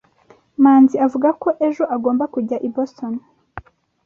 manzi 0.63 0.95
avuga 1.05 1.29
ko 1.41 1.49
ejo 1.67 1.83
agomba 1.95 2.23
kujya 2.33 2.57
i 2.67 2.69
boston 2.75 3.13